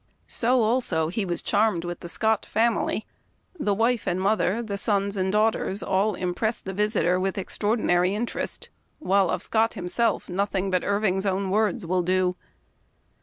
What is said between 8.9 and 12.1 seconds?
while of Scott himself noth ing but Irving's own words will